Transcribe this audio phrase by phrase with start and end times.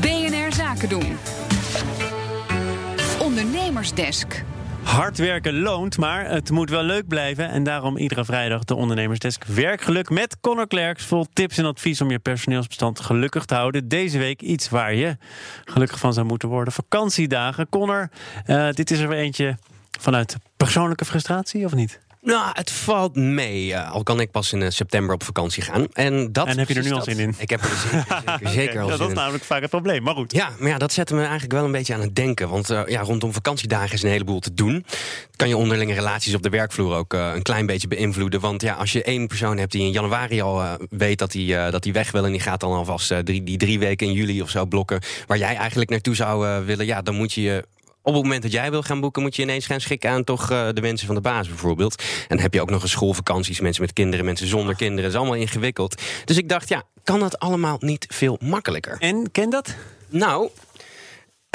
[0.00, 1.16] BNR Zaken doen.
[3.20, 4.44] Ondernemersdesk.
[4.82, 7.48] Hard werken loont, maar het moet wel leuk blijven.
[7.48, 11.04] En daarom iedere vrijdag de Ondernemersdesk Werkgeluk met Conor Klerks.
[11.04, 13.88] Vol tips en advies om je personeelsbestand gelukkig te houden.
[13.88, 15.16] Deze week iets waar je
[15.64, 16.72] gelukkig van zou moeten worden.
[16.72, 17.68] Vakantiedagen.
[17.68, 18.10] Connor,
[18.46, 19.58] uh, dit is er weer eentje
[20.00, 22.00] vanuit persoonlijke frustratie, of niet?
[22.24, 23.66] Nou, het valt mee.
[23.66, 25.86] Uh, al kan ik pas in uh, september op vakantie gaan.
[25.92, 27.34] En, dat en heb je er nu al zin in?
[27.38, 30.02] Ik heb er zeker, zeker, zeker al ja, zin Dat is namelijk vaak het probleem,
[30.02, 30.32] maar goed.
[30.32, 32.48] Ja, maar ja, dat zette me eigenlijk wel een beetje aan het denken.
[32.48, 34.86] Want uh, ja, rondom vakantiedagen is een heleboel te doen.
[35.36, 38.40] Kan je onderlinge relaties op de werkvloer ook een klein beetje beïnvloeden.
[38.40, 41.84] Want ja, als je één persoon hebt die in januari al weet dat hij dat
[41.84, 42.24] weg wil...
[42.24, 45.00] en die gaat dan alvast drie, die drie weken in juli of zo blokken...
[45.26, 46.86] waar jij eigenlijk naartoe zou willen...
[46.86, 47.64] ja, dan moet je je
[48.04, 50.50] op het moment dat jij wil gaan boeken, moet je ineens gaan schikken aan toch
[50.50, 52.02] uh, de mensen van de baas bijvoorbeeld.
[52.02, 55.02] En dan heb je ook nog eens schoolvakanties, mensen met kinderen, mensen zonder kinderen.
[55.02, 56.02] Dat is allemaal ingewikkeld.
[56.24, 58.96] Dus ik dacht, ja, kan dat allemaal niet veel makkelijker?
[58.98, 59.74] En ken dat?
[60.08, 60.50] Nou,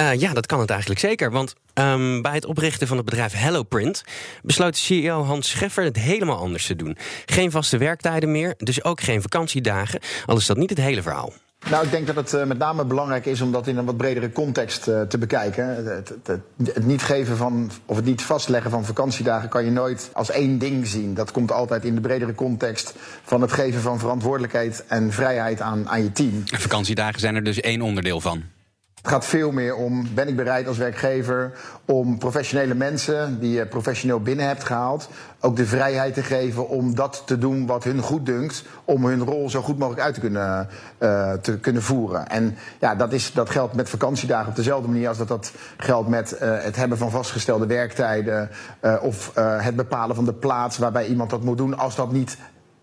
[0.00, 1.30] uh, ja, dat kan het eigenlijk zeker.
[1.30, 4.04] Want um, bij het oprichten van het bedrijf HelloPrint
[4.42, 6.96] besloot de CEO Hans Scheffer het helemaal anders te doen.
[7.26, 10.00] Geen vaste werktijden meer, dus ook geen vakantiedagen.
[10.26, 11.32] Al is dat niet het hele verhaal.
[11.70, 13.96] Nou, ik denk dat het uh, met name belangrijk is om dat in een wat
[13.96, 15.66] bredere context uh, te bekijken.
[15.66, 16.40] Het, het,
[16.74, 20.58] het, niet geven van, of het niet vastleggen van vakantiedagen kan je nooit als één
[20.58, 21.14] ding zien.
[21.14, 25.88] Dat komt altijd in de bredere context van het geven van verantwoordelijkheid en vrijheid aan,
[25.88, 26.42] aan je team.
[26.52, 28.42] En vakantiedagen zijn er dus één onderdeel van.
[29.02, 31.52] Het gaat veel meer om, ben ik bereid als werkgever
[31.84, 35.08] om professionele mensen die je professioneel binnen hebt gehaald,
[35.40, 39.24] ook de vrijheid te geven om dat te doen wat hun goed dunkt, om hun
[39.24, 40.68] rol zo goed mogelijk uit te kunnen,
[40.98, 42.28] uh, te kunnen voeren.
[42.28, 46.08] En ja, dat, is, dat geldt met vakantiedagen op dezelfde manier als dat dat geldt
[46.08, 48.50] met uh, het hebben van vastgestelde werktijden
[48.82, 52.36] uh, of het bepalen van de plaats waarbij iemand dat moet doen, als dat niet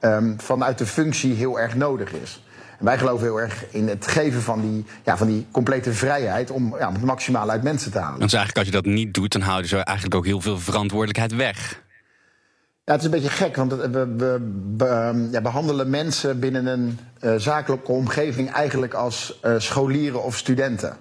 [0.00, 2.42] um, vanuit de functie heel erg nodig is.
[2.78, 6.50] En wij geloven heel erg in het geven van die, ja, van die complete vrijheid
[6.50, 8.20] om ja, het maximale uit mensen te halen.
[8.20, 11.34] Dus eigenlijk als je dat niet doet, dan houden ze eigenlijk ook heel veel verantwoordelijkheid
[11.34, 11.82] weg.
[12.84, 14.38] Ja, het is een beetje gek, want we, we,
[14.76, 20.96] we ja, behandelen mensen binnen een uh, zakelijke omgeving eigenlijk als uh, scholieren of studenten.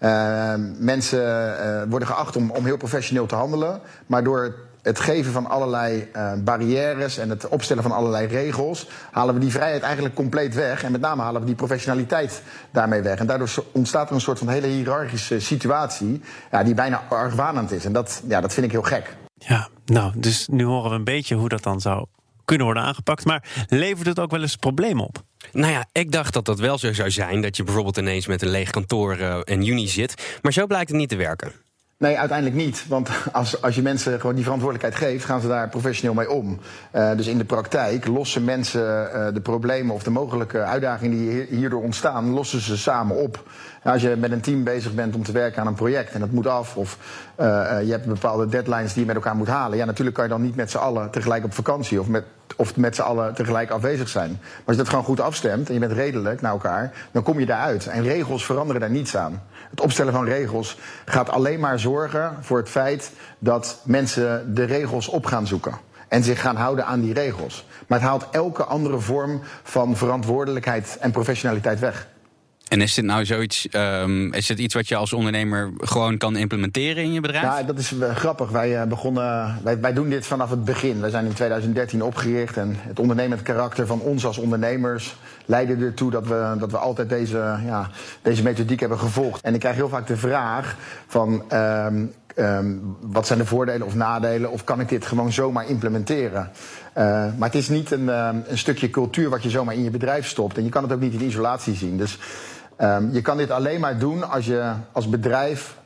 [0.00, 4.54] Uh, mensen worden geacht om, om heel professioneel te handelen, maar door
[4.86, 9.50] het geven van allerlei uh, barrières en het opstellen van allerlei regels, halen we die
[9.50, 10.82] vrijheid eigenlijk compleet weg.
[10.82, 13.18] En met name halen we die professionaliteit daarmee weg.
[13.18, 16.20] En daardoor ontstaat er een soort van hele hiërarchische situatie,
[16.50, 17.84] ja, die bijna argwanend is.
[17.84, 19.16] En dat, ja, dat vind ik heel gek.
[19.38, 22.06] Ja, nou, dus nu horen we een beetje hoe dat dan zou
[22.44, 23.24] kunnen worden aangepakt.
[23.24, 25.22] Maar levert het ook wel eens problemen op?
[25.52, 27.40] Nou ja, ik dacht dat dat wel zo zou zijn.
[27.40, 30.38] Dat je bijvoorbeeld ineens met een leeg kantoor uh, in juni zit.
[30.42, 31.52] Maar zo blijkt het niet te werken.
[31.98, 32.86] Nee, uiteindelijk niet.
[32.88, 36.58] Want als, als je mensen gewoon die verantwoordelijkheid geeft, gaan ze daar professioneel mee om.
[36.94, 41.46] Uh, dus in de praktijk lossen mensen uh, de problemen of de mogelijke uitdagingen die
[41.50, 43.48] hierdoor ontstaan, lossen ze samen op.
[43.82, 46.30] Als je met een team bezig bent om te werken aan een project en dat
[46.30, 46.98] moet af, of
[47.40, 47.46] uh,
[47.82, 50.42] je hebt bepaalde deadlines die je met elkaar moet halen, ja, natuurlijk kan je dan
[50.42, 52.24] niet met z'n allen tegelijk op vakantie of met,
[52.56, 54.30] of met z'n allen tegelijk afwezig zijn.
[54.40, 57.40] Maar als je dat gewoon goed afstemt en je bent redelijk naar elkaar, dan kom
[57.40, 57.86] je daaruit.
[57.86, 59.42] En regels veranderen daar niets aan.
[59.70, 65.08] Het opstellen van regels gaat alleen maar zorgen voor het feit dat mensen de regels
[65.08, 65.74] op gaan zoeken.
[66.08, 67.66] En zich gaan houden aan die regels.
[67.86, 72.06] Maar het haalt elke andere vorm van verantwoordelijkheid en professionaliteit weg.
[72.68, 76.36] En is dit nou zoiets, um, is het iets wat je als ondernemer gewoon kan
[76.36, 77.44] implementeren in je bedrijf?
[77.44, 78.50] Ja, dat is uh, grappig.
[78.50, 81.00] Wij, uh, begonnen, wij, wij doen dit vanaf het begin.
[81.00, 86.10] Wij zijn in 2013 opgericht en het ondernemend karakter van ons als ondernemers leidde ertoe
[86.10, 87.90] dat we, dat we altijd deze, ja,
[88.22, 89.40] deze methodiek hebben gevolgd.
[89.42, 91.44] En ik krijg heel vaak de vraag van.
[91.52, 94.50] Um, Um, wat zijn de voordelen of nadelen?
[94.50, 96.50] Of kan ik dit gewoon zomaar implementeren?
[96.98, 97.04] Uh,
[97.38, 100.26] maar het is niet een, um, een, stukje cultuur wat je zomaar in je bedrijf
[100.26, 100.56] stopt.
[100.56, 101.96] En je kan het ook niet in isolatie zien.
[101.96, 102.18] Dus
[102.78, 105.76] um, je kan dit alleen maar doen als je als bedrijf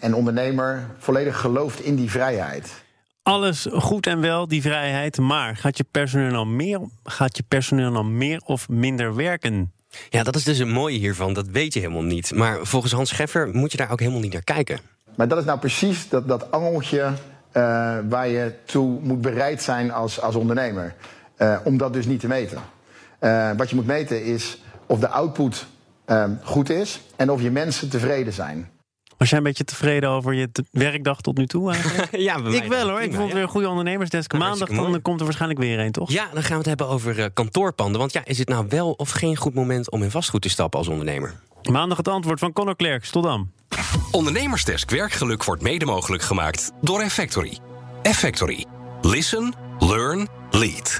[0.00, 2.82] en ondernemer volledig gelooft in die vrijheid.
[3.22, 5.18] Alles goed en wel, die vrijheid.
[5.18, 9.72] Maar gaat je personeel nou meer, gaat je personeel nou meer of minder werken?
[10.08, 11.32] Ja, dat is dus het mooie hiervan.
[11.32, 12.34] Dat weet je helemaal niet.
[12.34, 14.80] Maar volgens Hans Scheffer moet je daar ook helemaal niet naar kijken.
[15.16, 17.12] Maar dat is nou precies dat, dat angeltje uh,
[18.08, 20.94] waar je toe moet bereid zijn als, als ondernemer.
[21.38, 22.58] Uh, om dat dus niet te meten.
[23.20, 25.66] Uh, wat je moet meten is of de output
[26.42, 28.68] goed is en of je mensen tevreden zijn.
[29.20, 32.16] Was jij een beetje tevreden over je werkdag tot nu toe eigenlijk?
[32.28, 33.00] ja, ik wel hoor.
[33.00, 34.32] ik vond het weer een goede ondernemersdesk.
[34.32, 36.10] Maandag dan komt er waarschijnlijk weer een, toch?
[36.10, 38.00] Ja, dan gaan we het hebben over uh, kantoorpanden.
[38.00, 40.78] Want ja, is het nou wel of geen goed moment om in vastgoed te stappen
[40.78, 41.34] als ondernemer?
[41.70, 43.10] Maandag het antwoord van Conor Klerks.
[43.10, 43.50] Tot dan.
[44.10, 47.58] Ondernemersdesk Werkgeluk wordt mede mogelijk gemaakt door Effectory.
[48.02, 48.66] Effectory.
[49.02, 50.98] Listen, learn, lead.